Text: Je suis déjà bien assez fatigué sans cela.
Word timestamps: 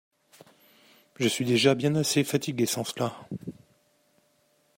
Je 1.19 1.27
suis 1.27 1.45
déjà 1.45 1.75
bien 1.75 1.93
assez 1.93 2.23
fatigué 2.23 2.65
sans 2.65 2.83
cela. 2.83 3.15